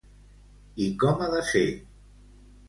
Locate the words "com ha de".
1.03-1.43